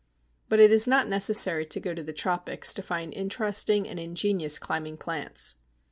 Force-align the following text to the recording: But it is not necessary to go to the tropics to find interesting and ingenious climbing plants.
But 0.49 0.57
it 0.59 0.71
is 0.71 0.87
not 0.87 1.07
necessary 1.07 1.63
to 1.67 1.79
go 1.79 1.93
to 1.93 2.01
the 2.01 2.11
tropics 2.11 2.73
to 2.73 2.81
find 2.81 3.13
interesting 3.13 3.87
and 3.87 3.99
ingenious 3.99 4.57
climbing 4.57 4.97
plants. 4.97 5.57